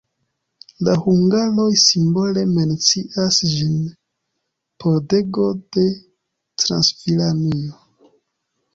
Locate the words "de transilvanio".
5.63-7.83